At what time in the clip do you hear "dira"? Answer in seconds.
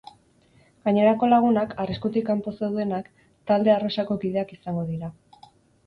4.93-5.17